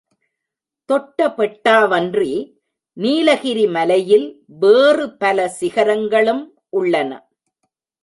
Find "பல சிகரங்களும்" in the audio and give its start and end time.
5.17-6.43